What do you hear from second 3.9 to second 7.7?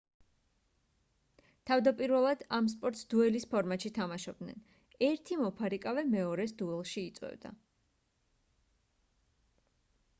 თამაშობდნენ ერთი მოფარიკავე მეორეს დუელში იწვევდა